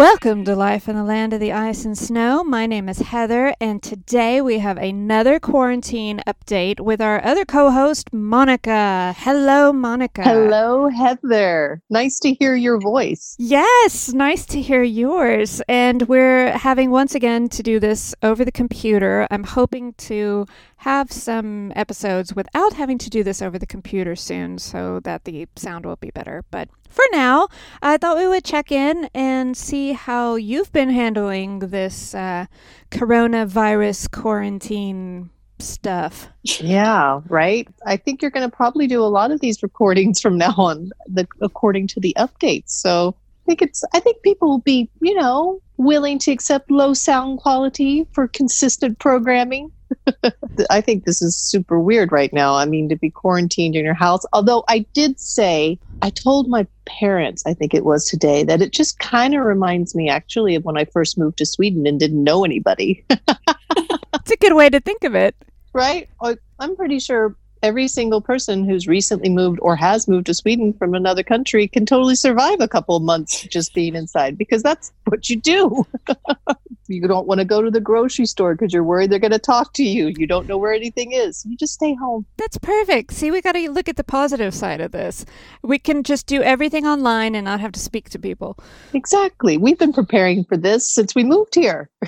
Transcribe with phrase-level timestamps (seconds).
[0.00, 2.42] Welcome to Life in the Land of the Ice and Snow.
[2.42, 7.70] My name is Heather, and today we have another quarantine update with our other co
[7.70, 9.14] host, Monica.
[9.18, 10.22] Hello, Monica.
[10.22, 11.82] Hello, Heather.
[11.90, 13.36] Nice to hear your voice.
[13.38, 15.60] Yes, nice to hear yours.
[15.68, 19.28] And we're having once again to do this over the computer.
[19.30, 20.46] I'm hoping to
[20.78, 25.46] have some episodes without having to do this over the computer soon so that the
[25.56, 26.42] sound will be better.
[26.50, 27.48] But for now,
[27.80, 32.46] I thought we would check in and see how you've been handling this uh,
[32.90, 36.28] coronavirus quarantine stuff.
[36.42, 37.68] Yeah, right.
[37.86, 40.90] I think you're going to probably do a lot of these recordings from now on,
[41.06, 42.70] the, according to the updates.
[42.70, 43.84] So I think it's.
[43.94, 48.98] I think people will be, you know, willing to accept low sound quality for consistent
[48.98, 49.72] programming.
[50.70, 52.54] I think this is super weird right now.
[52.54, 54.24] I mean, to be quarantined in your house.
[54.32, 58.72] Although I did say, I told my parents, I think it was today, that it
[58.72, 62.22] just kind of reminds me actually of when I first moved to Sweden and didn't
[62.22, 63.04] know anybody.
[64.12, 65.34] It's a good way to think of it.
[65.72, 66.08] right?
[66.58, 70.94] I'm pretty sure every single person who's recently moved or has moved to Sweden from
[70.94, 75.28] another country can totally survive a couple of months just being inside because that's what
[75.28, 75.86] you do.
[76.90, 79.38] you don't want to go to the grocery store because you're worried they're going to
[79.38, 80.12] talk to you.
[80.16, 81.44] You don't know where anything is.
[81.46, 82.26] You just stay home.
[82.36, 83.12] That's perfect.
[83.12, 85.24] See, we got to look at the positive side of this.
[85.62, 88.58] We can just do everything online and not have to speak to people.
[88.92, 89.56] Exactly.
[89.56, 91.90] We've been preparing for this since we moved here.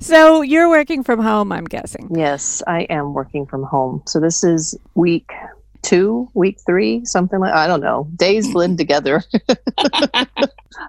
[0.00, 2.08] So you're working from home, I'm guessing.
[2.14, 4.02] Yes, I am working from home.
[4.06, 5.30] So this is week
[5.82, 8.08] two, week three, something like I don't know.
[8.16, 9.22] Days blend together.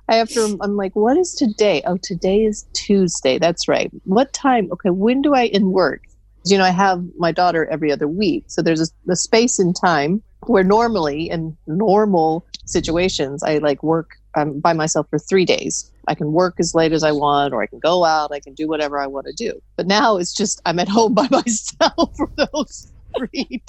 [0.07, 0.57] I have to.
[0.61, 1.81] I'm like, what is today?
[1.85, 3.37] Oh, today is Tuesday.
[3.37, 3.91] That's right.
[4.05, 4.69] What time?
[4.71, 6.01] Okay, when do I in work?
[6.45, 9.73] You know, I have my daughter every other week, so there's a, a space in
[9.73, 15.89] time where normally in normal situations I like work um, by myself for three days.
[16.07, 18.31] I can work as late as I want, or I can go out.
[18.31, 19.61] I can do whatever I want to do.
[19.77, 23.61] But now it's just I'm at home by myself for those three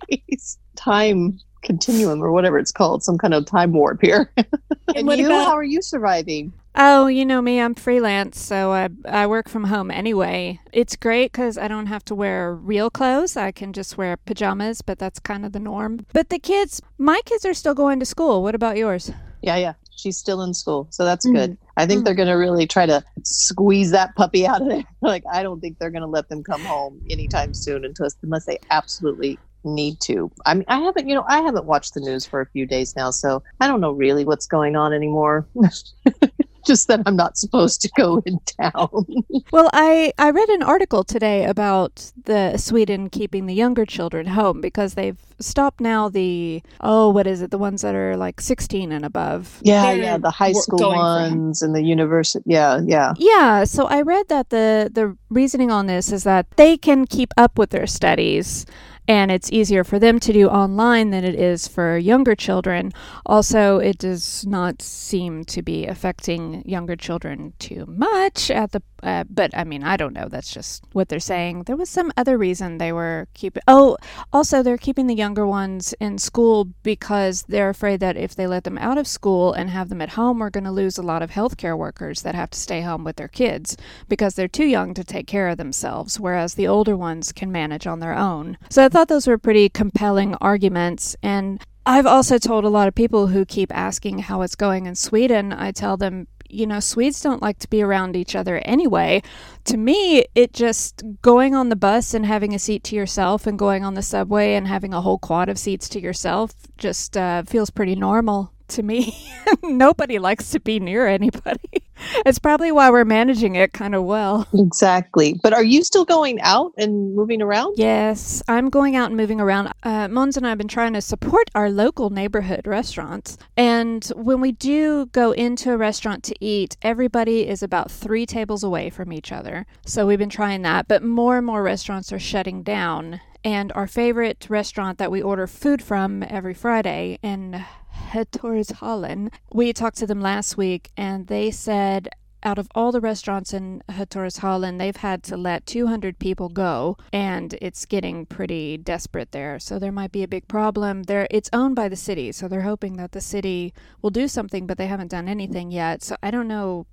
[0.00, 0.58] days.
[0.76, 4.32] Time continuum, or whatever it's called, some kind of time warp here.
[4.94, 6.52] and you, about- how are you surviving?
[6.76, 10.60] Oh, you know me, I'm freelance, so I, I work from home anyway.
[10.72, 13.36] It's great because I don't have to wear real clothes.
[13.36, 16.06] I can just wear pajamas, but that's kind of the norm.
[16.12, 18.44] But the kids, my kids are still going to school.
[18.44, 19.10] What about yours?
[19.42, 19.72] Yeah, yeah.
[19.96, 21.34] She's still in school, so that's Mm.
[21.34, 21.58] good.
[21.76, 22.04] I think Mm.
[22.04, 24.84] they're going to really try to squeeze that puppy out of there.
[25.02, 28.46] like, I don't think they're going to let them come home anytime soon unless unless
[28.46, 30.30] they absolutely need to.
[30.46, 32.94] I mean, I haven't, you know, I haven't watched the news for a few days
[32.96, 35.46] now, so I don't know really what's going on anymore.
[36.70, 39.04] Just that I'm not supposed to go in town.
[39.50, 44.60] Well, I, I read an article today about the Sweden keeping the younger children home
[44.60, 48.92] because they've stopped now the oh what is it the ones that are like 16
[48.92, 49.58] and above.
[49.62, 52.44] yeah, They're yeah, the high school ones and the university.
[52.46, 53.14] Yeah, yeah.
[53.18, 57.32] Yeah, so I read that the the reasoning on this is that they can keep
[57.36, 58.66] up with their studies
[59.08, 62.92] and it's easier for them to do online than it is for younger children.
[63.26, 69.24] Also, it does not seem to be affecting younger children too much at the uh,
[69.28, 70.28] but I mean, I don't know.
[70.28, 71.64] That's just what they're saying.
[71.64, 73.96] There was some other reason they were keeping Oh,
[74.32, 78.64] also they're keeping the younger ones in school because they're afraid that if they let
[78.64, 81.22] them out of school and have them at home, we're going to lose a lot
[81.22, 83.76] of healthcare workers that have to stay home with their kids
[84.08, 87.86] because they're too young to take care of themselves, whereas the older ones can manage
[87.86, 88.58] on their own.
[88.68, 91.16] So I thought those were pretty compelling arguments.
[91.22, 94.94] And I've also told a lot of people who keep asking how it's going in
[94.94, 99.22] Sweden, I tell them, you know, Swedes don't like to be around each other anyway.
[99.64, 103.58] To me, it just going on the bus and having a seat to yourself and
[103.58, 107.42] going on the subway and having a whole quad of seats to yourself just uh,
[107.44, 109.16] feels pretty normal to me.
[109.62, 111.84] Nobody likes to be near anybody.
[112.26, 114.46] It's probably why we're managing it kind of well.
[114.52, 115.40] Exactly.
[115.42, 117.74] But are you still going out and moving around?
[117.76, 119.72] Yes, I'm going out and moving around.
[119.82, 123.38] Uh, Mons and I have been trying to support our local neighborhood restaurants.
[123.56, 128.62] And when we do go into a restaurant to eat, everybody is about three tables
[128.62, 129.66] away from each other.
[129.86, 130.88] So we've been trying that.
[130.88, 133.20] But more and more restaurants are shutting down.
[133.42, 137.64] And our favorite restaurant that we order food from every Friday in
[138.10, 142.08] Hötorgshallen, we talked to them last week and they said
[142.42, 147.54] out of all the restaurants in Hötorgshallen, they've had to let 200 people go, and
[147.60, 149.58] it's getting pretty desperate there.
[149.58, 151.04] So there might be a big problem.
[151.04, 154.66] There, it's owned by the city, so they're hoping that the city will do something,
[154.66, 156.02] but they haven't done anything yet.
[156.02, 156.86] So I don't know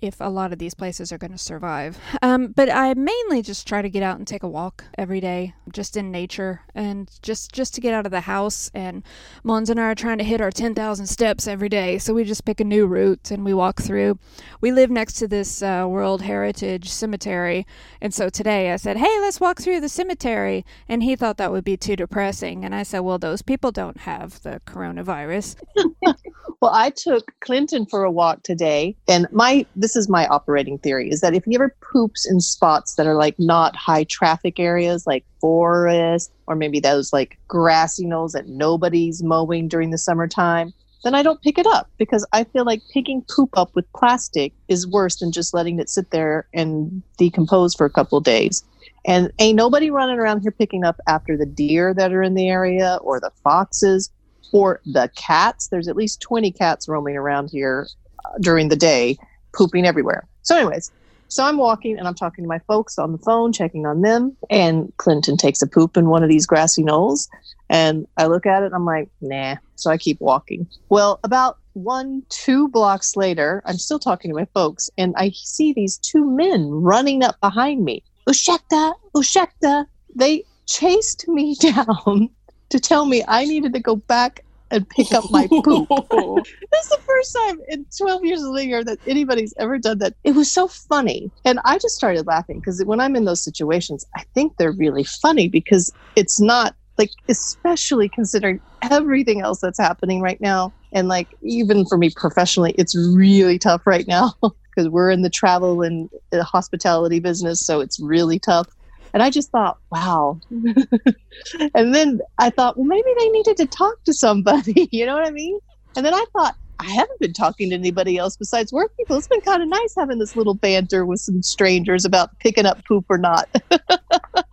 [0.00, 1.98] if a lot of these places are going to survive.
[2.22, 5.54] Um, but I mainly just try to get out and take a walk every day,
[5.72, 8.70] just in nature, and just just to get out of the house.
[8.74, 9.02] And
[9.42, 12.44] Mons and I are trying to hit our 10,000 steps every day, so we just
[12.44, 14.18] pick a new route and we walk through.
[14.60, 17.66] We live next to this uh, World Heritage Cemetery,
[18.00, 21.52] and so today I said, "Hey, let's walk through the cemetery," and he thought that
[21.52, 25.56] would be too depressing, and I said, "Well, those people don't have the coronavirus."
[26.60, 31.10] well, I took Clinton for a walk today, and my this is my operating theory
[31.10, 35.06] is that if he ever poops in spots that are like not high traffic areas,
[35.06, 41.14] like forest or maybe those like grassy knolls that nobody's mowing during the summertime, then
[41.14, 44.86] I don't pick it up because I feel like picking poop up with plastic is
[44.86, 48.62] worse than just letting it sit there and decompose for a couple days.
[49.06, 52.48] And ain't nobody running around here picking up after the deer that are in the
[52.48, 54.10] area or the foxes
[54.52, 55.68] or the cats.
[55.68, 57.86] There's at least 20 cats roaming around here
[58.24, 59.16] uh, during the day,
[59.54, 60.26] pooping everywhere.
[60.42, 60.90] So, anyways,
[61.30, 64.36] so I'm walking and I'm talking to my folks on the phone, checking on them.
[64.50, 67.28] And Clinton takes a poop in one of these grassy knolls.
[67.68, 69.56] And I look at it and I'm like, nah.
[69.76, 70.66] So I keep walking.
[70.88, 75.72] Well, about one, two blocks later, I'm still talking to my folks and I see
[75.72, 78.02] these two men running up behind me.
[78.28, 79.86] Ushekta, Ushekta.
[80.16, 82.28] They chased me down
[82.70, 85.88] to tell me I needed to go back and pick up my poop.
[85.88, 89.98] this is the first time in 12 years of living here that anybody's ever done
[89.98, 90.14] that.
[90.24, 91.30] It was so funny.
[91.44, 95.04] And I just started laughing because when I'm in those situations, I think they're really
[95.04, 100.72] funny because it's not like, especially considering everything else that's happening right now.
[100.92, 105.30] And like, even for me professionally, it's really tough right now because we're in the
[105.30, 107.60] travel and the hospitality business.
[107.60, 108.68] So it's really tough.
[109.12, 110.40] And I just thought, wow.
[110.50, 114.88] and then I thought, well, maybe they needed to talk to somebody.
[115.00, 115.58] You know what I mean?
[115.96, 119.16] And then I thought, I haven't been talking to anybody else besides work people.
[119.16, 122.84] It's been kind of nice having this little banter with some strangers about picking up
[122.86, 123.48] poop or not.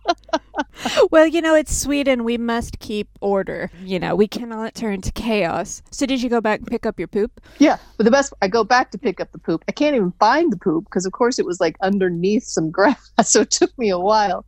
[1.10, 2.24] well, you know, it's Sweden.
[2.24, 3.70] We must keep order.
[3.82, 5.82] You know, we cannot turn to chaos.
[5.90, 7.40] So, did you go back and pick up your poop?
[7.58, 9.64] Yeah, but the best, I go back to pick up the poop.
[9.68, 13.10] I can't even find the poop because, of course, it was like underneath some grass.
[13.24, 14.44] So, it took me a while.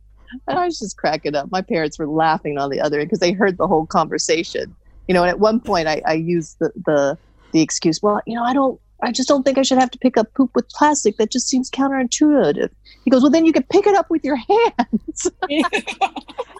[0.47, 1.51] And I was just cracking up.
[1.51, 4.73] My parents were laughing on the other end because they heard the whole conversation.
[5.07, 7.17] You know, and at one point I, I used the, the
[7.51, 9.99] the excuse, well, you know, I don't I just don't think I should have to
[9.99, 11.17] pick up poop with plastic.
[11.17, 12.69] That just seems counterintuitive.
[13.03, 15.31] He goes, Well, then you could pick it up with your hands.
[15.49, 15.65] and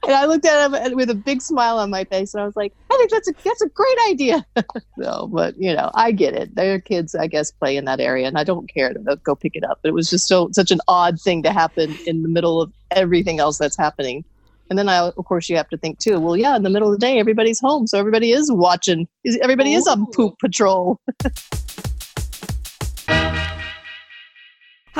[0.08, 2.74] I looked at him with a big smile on my face, and I was like,
[2.92, 4.46] I think that's a that's a great idea.
[5.02, 6.56] so, but you know, I get it.
[6.56, 9.56] Their kids, I guess, play in that area, and I don't care to go pick
[9.56, 9.80] it up.
[9.82, 12.72] But it was just so such an odd thing to happen in the middle of
[12.92, 14.26] everything else that's happening.
[14.70, 16.18] And then I, of course, you have to think too.
[16.20, 19.08] Well, yeah, in the middle of the day, everybody's home, so everybody is watching.
[19.42, 19.80] Everybody Ooh.
[19.80, 21.00] is on poop patrol.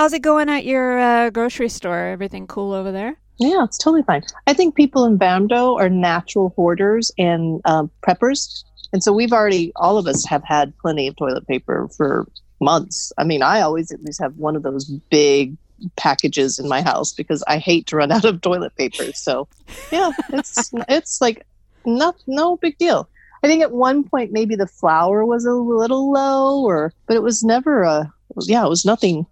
[0.02, 2.08] How's it going at your uh, grocery store?
[2.08, 3.16] Everything cool over there?
[3.38, 4.24] Yeah, it's totally fine.
[4.48, 8.64] I think people in Värmdö are natural hoarders and um, preppers.
[8.94, 12.28] And so we've already, all of us have had plenty of toilet paper for
[12.60, 13.14] months.
[13.20, 15.56] I mean, I always at least have one of those big
[15.98, 19.14] packages in my house because I hate to run out of toilet paper.
[19.14, 19.48] So,
[19.92, 21.46] yeah, it's it's like
[21.86, 23.08] not no big deal.
[23.44, 27.22] I think at one point maybe the flour was a little low, or but it
[27.22, 29.28] was never a yeah, it was nothing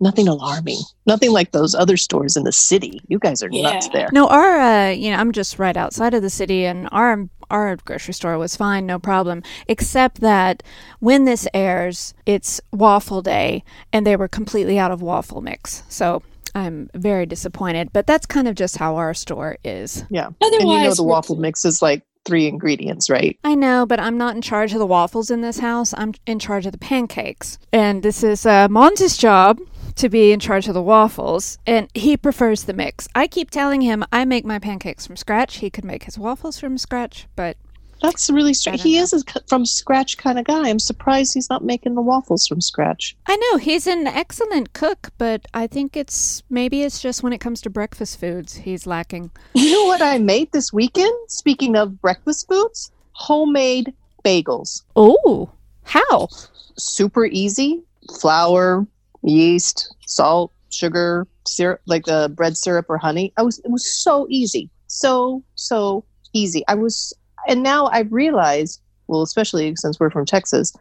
[0.00, 0.78] nothing alarming.
[1.06, 3.00] Nothing like those other stores in the city.
[3.08, 3.62] You guys are yeah.
[3.62, 4.08] nuts there.
[4.12, 7.76] No, our uh, you know, I'm just right outside of the city and our our
[7.76, 9.42] grocery store was fine, no problem.
[9.66, 10.62] Except that
[11.00, 15.82] when this airs, it's waffle day and they were completely out of waffle mix.
[15.88, 16.22] So
[16.54, 20.04] I'm very disappointed, but that's kind of just how our store is.
[20.10, 20.28] Yeah.
[20.42, 23.38] Otherwise, and you know the waffle mix is like three ingredients, right?
[23.44, 25.94] I know, but I'm not in charge of the waffles in this house.
[25.96, 27.58] I'm in charge of the pancakes.
[27.72, 29.58] And this is uh, Monty's job
[29.98, 33.08] to be in charge of the waffles, and he prefers the mix.
[33.14, 35.56] I keep telling him I make my pancakes from scratch.
[35.56, 37.56] He could make his waffles from scratch, but
[38.00, 38.82] that's really strange.
[38.82, 39.02] He know.
[39.02, 40.68] is a from scratch kind of guy.
[40.68, 43.16] I'm surprised he's not making the waffles from scratch.
[43.26, 47.38] I know he's an excellent cook, but I think it's maybe it's just when it
[47.38, 49.30] comes to breakfast foods he's lacking.
[49.54, 51.12] You know what I made this weekend?
[51.26, 53.92] Speaking of breakfast foods, homemade
[54.24, 54.82] bagels.
[54.94, 55.50] Oh,
[55.82, 56.28] how?
[56.76, 57.82] Super easy.
[58.20, 58.86] Flour,
[59.22, 63.32] yeast, salt, sugar, syrup, like the bread syrup or honey.
[63.36, 66.64] I was it was so easy, so so easy.
[66.68, 67.12] I was,
[67.46, 70.72] and now I realize, well, especially since we're from Texas,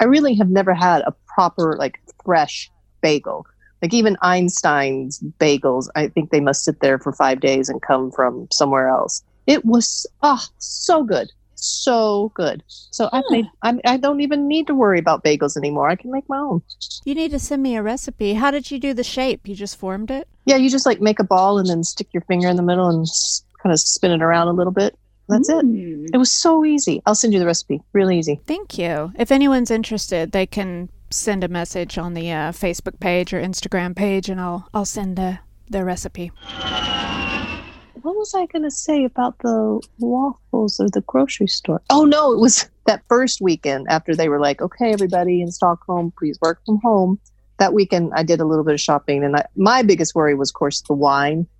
[0.00, 2.70] I really have never had a proper like fresh
[3.00, 3.46] bagel.
[3.80, 8.12] Like even Einstein's bagels, I think they must sit there for five days and come
[8.12, 9.24] from somewhere else.
[9.46, 11.30] It was ah oh, so good,
[11.62, 12.62] so good.
[12.68, 13.46] So I've made.
[13.62, 15.88] I'm, I don't even need to worry about bagels anymore.
[15.88, 16.62] I can make my own.
[17.04, 18.34] You need to send me a recipe.
[18.34, 19.48] How did you do the shape?
[19.48, 20.28] You just formed it?
[20.44, 22.88] Yeah, you just like make a ball and then stick your finger in the middle
[22.88, 23.06] and
[23.62, 24.96] kind of spin it around a little bit.
[25.28, 25.64] That's it.
[25.64, 26.08] Mm.
[26.12, 27.00] It was so easy.
[27.06, 27.80] I'll send you the recipe.
[27.92, 28.40] Really easy.
[28.46, 29.12] Thank you.
[29.16, 33.94] If anyone's interested, they can send a message on the uh, Facebook page or Instagram
[33.94, 35.38] page, and I'll I'll send the
[35.70, 36.32] the recipe.
[38.02, 41.80] What was I going to say about the waffles or the grocery store?
[41.88, 46.12] Oh no, it was that first weekend after they were like, "Okay, everybody in Stockholm,
[46.18, 47.18] please work from home."
[47.58, 50.50] That weekend, I did a little bit of shopping, and I, my biggest worry was,
[50.50, 51.46] of course, the wine.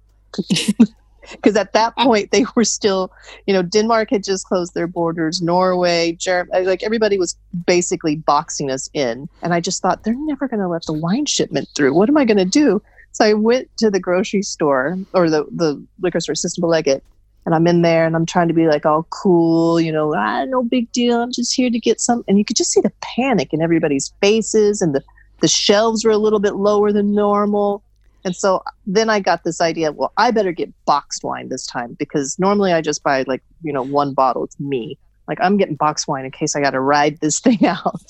[1.30, 2.06] Because at that uh-huh.
[2.06, 3.12] point, they were still,
[3.46, 8.70] you know, Denmark had just closed their borders, Norway, Germany, like everybody was basically boxing
[8.70, 9.28] us in.
[9.42, 11.94] And I just thought, they're never going to let the wine shipment through.
[11.94, 12.82] What am I going to do?
[13.12, 17.02] So I went to the grocery store or the, the liquor store, Systembolaget,
[17.45, 20.45] and I'm in there and I'm trying to be like all cool, you know, ah,
[20.45, 21.21] no big deal.
[21.21, 22.25] I'm just here to get some.
[22.28, 25.02] And you could just see the panic in everybody's faces and the,
[25.40, 27.83] the shelves were a little bit lower than normal.
[28.25, 31.97] And so then I got this idea, well, I better get boxed wine this time
[31.99, 34.45] because normally I just buy like, you know, one bottle.
[34.45, 34.97] It's me.
[35.26, 38.00] Like I'm getting boxed wine in case I got to ride this thing out.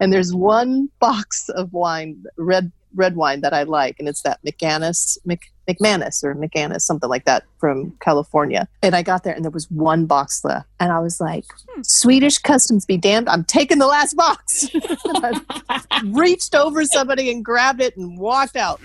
[0.00, 4.40] And there's one box of wine, red red wine that I like, and it's that
[4.44, 8.68] McAnnis, Mc, McManis or McAnnis, something like that from California.
[8.82, 11.44] And I got there, and there was one box left, and I was like,
[11.82, 13.28] "Swedish customs be damned!
[13.28, 14.68] I'm taking the last box."
[16.04, 18.80] Reached over somebody and grabbed it and walked out.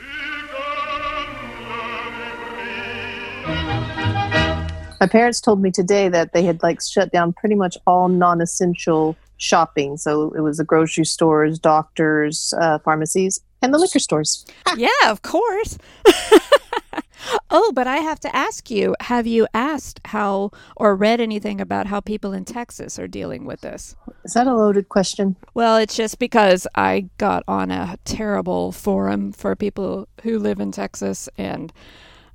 [5.03, 9.17] My parents told me today that they had like shut down pretty much all non-essential
[9.36, 9.98] shopping.
[9.98, 14.46] So it was the grocery stores, doctors, uh, pharmacies, and the liquor stores.
[14.77, 15.77] yeah, of course.
[17.50, 21.88] oh, but I have to ask you have you asked how or read anything about
[21.88, 23.96] how people in Texas are dealing with this?
[24.25, 25.36] Is that a loaded question?
[25.53, 30.72] Well, it's just because I got on a terrible forum for people who live in
[30.72, 31.72] Texas and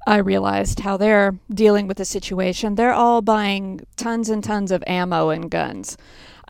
[0.07, 2.77] I realized how they're dealing with the situation.
[2.77, 5.99] They're all buying tons and tons of ammo and guns.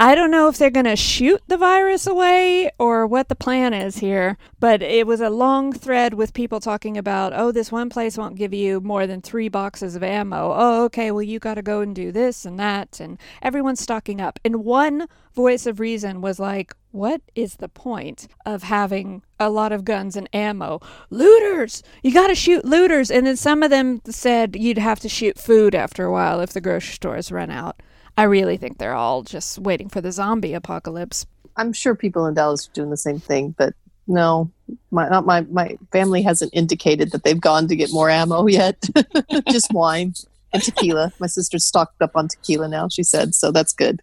[0.00, 3.74] I don't know if they're going to shoot the virus away or what the plan
[3.74, 7.90] is here, but it was a long thread with people talking about, oh, this one
[7.90, 10.54] place won't give you more than three boxes of ammo.
[10.56, 13.00] Oh, okay, well, you got to go and do this and that.
[13.00, 14.38] And everyone's stocking up.
[14.44, 19.72] And one voice of reason was like, what is the point of having a lot
[19.72, 20.80] of guns and ammo?
[21.10, 21.82] Looters!
[22.04, 23.10] You got to shoot looters.
[23.10, 26.52] And then some of them said you'd have to shoot food after a while if
[26.52, 27.82] the grocery stores run out.
[28.18, 31.25] I really think they're all just waiting for the zombie apocalypse.
[31.56, 33.75] I'm sure people in Dallas are doing the same thing, but
[34.08, 34.50] no,
[34.90, 38.84] my not my my family hasn't indicated that they've gone to get more ammo yet.
[39.50, 40.14] Just wine
[40.52, 41.12] and tequila.
[41.20, 42.88] My sister's stocked up on tequila now.
[42.88, 43.52] She said so.
[43.52, 44.02] That's good.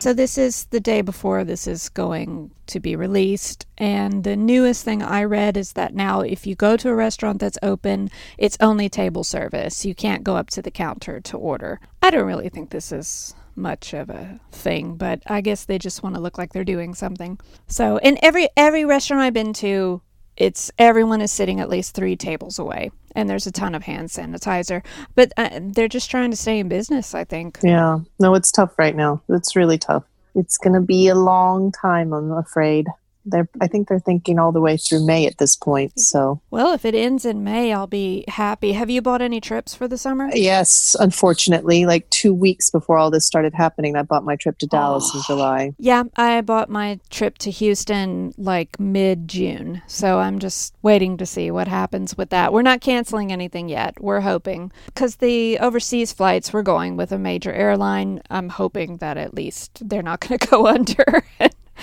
[0.00, 4.82] So this is the day before this is going to be released and the newest
[4.82, 8.56] thing I read is that now if you go to a restaurant that's open, it's
[8.60, 9.84] only table service.
[9.84, 11.80] You can't go up to the counter to order.
[12.00, 16.02] I don't really think this is much of a thing, but I guess they just
[16.02, 17.38] want to look like they're doing something.
[17.66, 20.00] So, in every every restaurant I've been to,
[20.34, 24.08] it's everyone is sitting at least 3 tables away and there's a ton of hand
[24.08, 27.58] sanitizer, but uh, they're just trying to stay in business, I think.
[27.62, 28.00] Yeah.
[28.18, 29.22] No, it's tough right now.
[29.28, 30.04] It's really tough.
[30.34, 32.86] It's going to be a long time, I'm afraid.
[33.24, 35.98] They're, I think they're thinking all the way through May at this point.
[35.98, 38.72] So, Well, if it ends in May, I'll be happy.
[38.72, 40.30] Have you bought any trips for the summer?
[40.32, 44.66] yes, unfortunately, like two weeks before all this started happening, I bought my trip to
[44.66, 45.72] Dallas in oh, July.
[45.78, 49.82] Yeah, I bought my trip to Houston like mid June.
[49.86, 52.52] So I'm just waiting to see what happens with that.
[52.52, 54.00] We're not canceling anything yet.
[54.00, 54.72] We're hoping.
[54.86, 59.88] Because the overseas flights we're going with a major airline, I'm hoping that at least
[59.88, 61.24] they're not going to go under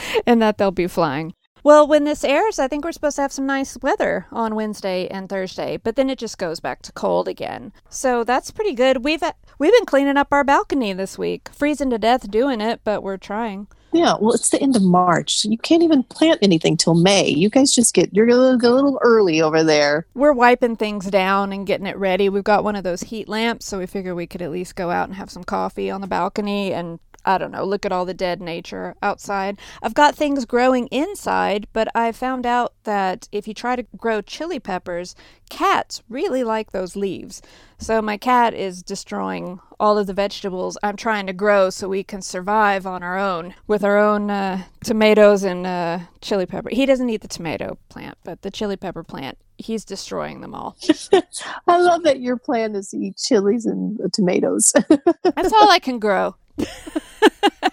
[0.26, 1.34] and that they'll be flying.
[1.64, 5.08] Well, when this airs, I think we're supposed to have some nice weather on Wednesday
[5.08, 7.74] and Thursday, but then it just goes back to cold again.
[7.90, 9.04] So that's pretty good.
[9.04, 12.82] We've uh, we've been cleaning up our balcony this week, freezing to death doing it,
[12.84, 13.68] but we're trying.
[13.94, 15.46] Yeah, well, it's the end of March.
[15.46, 17.30] You can't even plant anything till May.
[17.30, 20.06] You guys just get, you're a little, a little early over there.
[20.14, 22.30] We're wiping things down and getting it ready.
[22.30, 24.92] We've got one of those heat lamps, so we figure we could at least go
[24.92, 26.74] out and have some coffee on the balcony.
[26.74, 29.60] And I don't know, look at all the dead nature outside.
[29.84, 34.22] I've got things growing inside, but I found out that if you try to grow
[34.22, 35.14] chili peppers,
[35.50, 37.42] cats really like those leaves.
[37.80, 42.02] So my cat is destroying all of the vegetables I'm trying to grow so we
[42.02, 46.70] can survive on our own with our own uh, tomatoes and uh, chili pepper.
[46.72, 50.78] He doesn't eat the tomato plant, but the chili pepper plant, he's destroying them all.
[51.68, 54.72] I love that your plan is to eat chilies and uh, tomatoes.
[55.24, 56.36] That's all I can grow.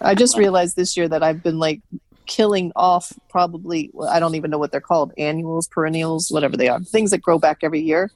[0.01, 1.81] I just realized this year that I've been like
[2.25, 6.79] killing off probably I don't even know what they're called annuals, perennials, whatever they are,
[6.81, 8.11] things that grow back every year.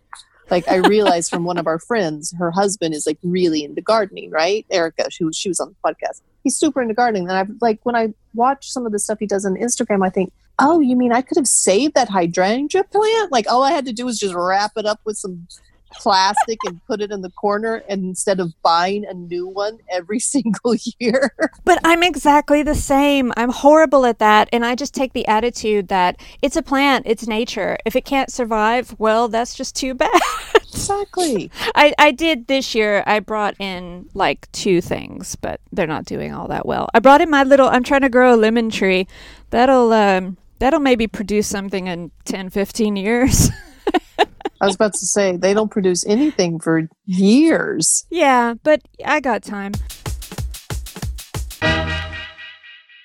[0.50, 4.32] Like I realized from one of our friends, her husband is like really into gardening,
[4.32, 4.66] right?
[4.72, 6.22] Erica, she was she was on the podcast.
[6.44, 7.30] He's super into gardening.
[7.30, 10.10] And I've like when I watch some of the stuff he does on Instagram, I
[10.10, 13.32] think, oh, you mean I could have saved that hydrangea plant?
[13.32, 15.48] Like all I had to do was just wrap it up with some
[15.92, 20.20] plastic and put it in the corner and instead of buying a new one every
[20.34, 21.34] single year.
[21.66, 23.32] But I'm exactly the same.
[23.38, 24.50] I'm horrible at that.
[24.52, 27.78] And I just take the attitude that it's a plant, it's nature.
[27.86, 30.22] If it can't survive, well, that's just too bad.
[30.70, 31.52] Exactly.
[31.76, 33.04] I, I did this year.
[33.08, 36.90] I brought in like two things, but they're not doing all that well.
[36.94, 39.08] I brought in my little, I'm trying to grow a lemon tree.
[39.50, 43.50] That'll, um, that'll maybe produce something in 10, 15 years.
[44.62, 48.06] I was about to say they don't produce anything for years.
[48.10, 49.72] Yeah, but I got time.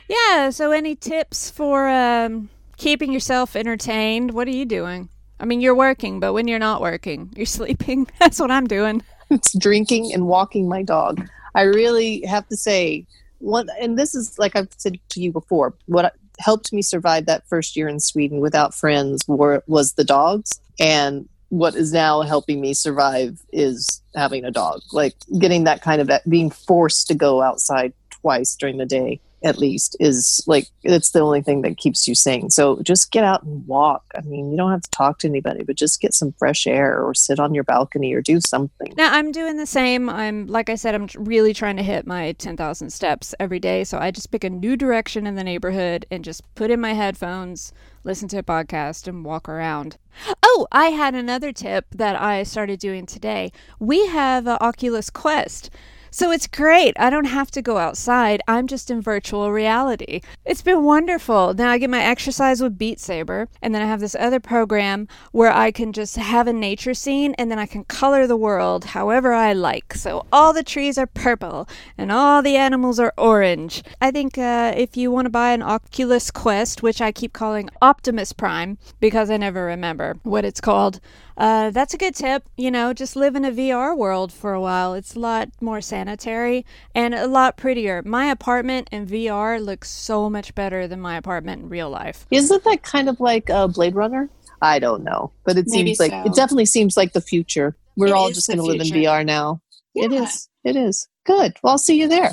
[0.09, 4.33] Yeah, so any tips for um, keeping yourself entertained?
[4.33, 5.09] What are you doing?
[5.39, 8.09] I mean, you're working, but when you're not working, you're sleeping.
[8.19, 9.03] That's what I'm doing.
[9.31, 11.27] It's drinking and walking my dog.
[11.55, 13.07] I really have to say,
[13.39, 17.47] one, and this is like I've said to you before, what helped me survive that
[17.47, 20.61] first year in Sweden without friends were, was the dogs.
[20.81, 24.81] And what is now helping me survive is having a dog.
[24.93, 29.59] Like getting that kind of being forced to go outside twice during the day at
[29.59, 32.51] least is like it's the only thing that keeps you sane.
[32.51, 34.03] So just get out and walk.
[34.17, 37.03] I mean you don't have to talk to anybody but just get some fresh air
[37.03, 38.95] or sit on your balcony or do something.
[38.97, 40.09] Now i'm doing the same.
[40.09, 43.85] I'm like i said i'm really trying to hit my 10000 steps every day.
[43.85, 46.95] So i just pick a new direction in the neighborhood and just put in my
[46.95, 47.73] headphones
[48.03, 49.99] listen to a podcast and walk around.
[50.43, 53.53] Oh i had another tip that i started doing today.
[53.79, 55.71] We have an oculus quest
[56.15, 56.95] so it's great.
[56.97, 58.41] I don't have to go outside.
[58.47, 60.21] I'm just in virtual reality.
[60.45, 61.55] It's been wonderful.
[61.55, 65.09] Now I get my exercise with Beat Saber, and then I have this other program
[65.33, 68.85] where I can just have a nature scene and then I can color the world
[68.85, 69.95] however I like.
[69.95, 73.83] So all the trees are purple and all the animals are orange.
[74.01, 77.71] I think uh, if you want to buy an Oculus Quest, which I keep calling
[77.83, 81.01] Optimus Prime because I never remember what it's called,
[81.37, 82.49] uh, that's a good tip.
[82.57, 84.95] You know, just live in a VR world for a while.
[84.95, 88.03] It's a lot more sanitary and a lot prettier.
[88.05, 92.27] My apartment in VR looks so much better than my apartment in real life.
[92.31, 94.29] Isn't that kind of like a Blade Runner?
[94.63, 96.31] I don't know, but it Maybe seems like so.
[96.31, 97.77] it definitely seems like the future.
[97.97, 99.61] We're it all just going to live in VR now.
[99.95, 100.07] Yeah.
[100.07, 100.49] It is.
[100.65, 101.09] It is.
[101.25, 101.57] Good.
[101.63, 102.33] Well, I'll see you there.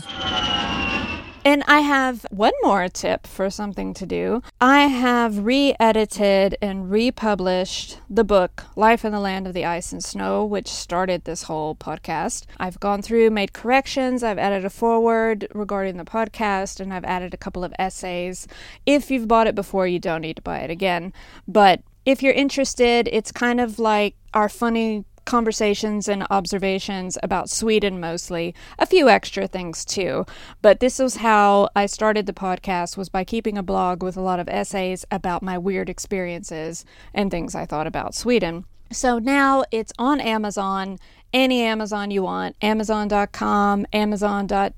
[1.44, 4.44] And I have one more tip for something to do.
[4.60, 9.92] I have re edited and republished the book Life in the Land of the Ice
[9.92, 12.46] and Snow, which started this whole podcast.
[12.58, 17.34] I've gone through, made corrections, I've added a foreword regarding the podcast, and I've added
[17.34, 18.48] a couple of essays.
[18.86, 21.12] If you've bought it before, you don't need to buy it again.
[21.48, 28.00] But if you're interested, it's kind of like our funny conversations and observations about Sweden
[28.00, 30.26] mostly, a few extra things too.
[30.62, 34.22] But this was how I started the podcast was by keeping a blog with a
[34.22, 38.66] lot of essays about my weird experiences and things I thought about Sweden.
[38.92, 41.00] So now it's on Amazon,
[41.34, 44.74] any Amazon you want, amazon.com, amazon.de.es,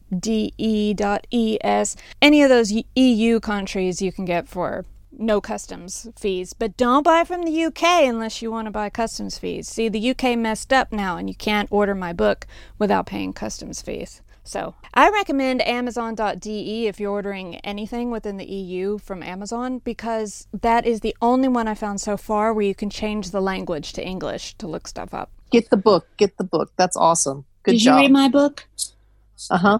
[2.21, 4.85] any of those EU countries you can get for
[5.17, 6.53] no customs fees.
[6.53, 9.67] But don't buy from the UK unless you want to buy customs fees.
[9.67, 12.47] See, the UK messed up now and you can't order my book
[12.77, 14.21] without paying customs fees.
[14.45, 20.85] So, I recommend Amazon.de if you're ordering anything within the EU from Amazon because that
[20.85, 24.05] is the only one I found so far where you can change the language to
[24.05, 25.31] English to look stuff up.
[25.49, 26.07] Get the book.
[26.17, 26.73] Get the book.
[26.75, 27.45] That's awesome.
[27.63, 27.95] Good Did job.
[27.95, 28.65] you read my book?
[29.49, 29.79] Uh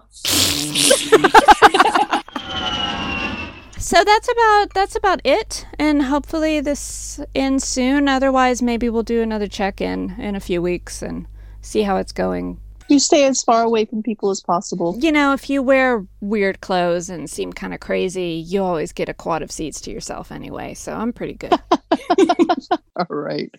[3.84, 8.08] so that's about that's about it and hopefully this ends soon.
[8.08, 11.26] Otherwise maybe we'll do another check-in in a few weeks and
[11.60, 12.58] see how it's going.
[12.88, 14.96] You stay as far away from people as possible.
[14.98, 19.10] You know if you wear weird clothes and seem kind of crazy you always get
[19.10, 21.52] a quad of seats to yourself anyway so i'm pretty good.
[22.96, 23.50] All right.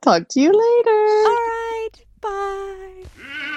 [0.00, 0.90] Talk to you later.
[1.28, 1.90] All right.
[2.22, 3.56] Bye